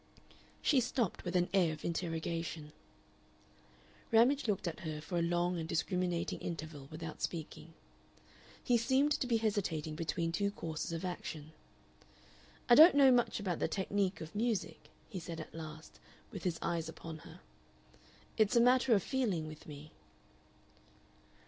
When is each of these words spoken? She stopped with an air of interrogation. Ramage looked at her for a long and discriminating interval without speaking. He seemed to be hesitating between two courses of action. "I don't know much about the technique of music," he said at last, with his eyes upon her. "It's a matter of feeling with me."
She 0.63 0.79
stopped 0.79 1.23
with 1.23 1.35
an 1.35 1.47
air 1.53 1.71
of 1.73 1.85
interrogation. 1.85 2.73
Ramage 4.11 4.47
looked 4.47 4.67
at 4.67 4.79
her 4.79 4.99
for 4.99 5.19
a 5.19 5.21
long 5.21 5.59
and 5.59 5.69
discriminating 5.69 6.39
interval 6.39 6.87
without 6.89 7.21
speaking. 7.21 7.73
He 8.63 8.79
seemed 8.79 9.11
to 9.11 9.27
be 9.27 9.37
hesitating 9.37 9.93
between 9.93 10.31
two 10.31 10.49
courses 10.49 10.91
of 10.91 11.05
action. 11.05 11.51
"I 12.67 12.73
don't 12.73 12.95
know 12.95 13.11
much 13.11 13.39
about 13.39 13.59
the 13.59 13.67
technique 13.67 14.21
of 14.21 14.33
music," 14.33 14.89
he 15.07 15.19
said 15.19 15.39
at 15.39 15.53
last, 15.53 15.99
with 16.31 16.45
his 16.45 16.57
eyes 16.63 16.89
upon 16.89 17.19
her. 17.19 17.39
"It's 18.37 18.55
a 18.55 18.59
matter 18.59 18.95
of 18.95 19.03
feeling 19.03 19.47
with 19.47 19.67
me." 19.67 19.91